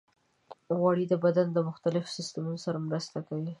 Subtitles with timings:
[0.77, 3.47] غوړې د بدن د مختلفو سیستمونو سره مرسته کوي.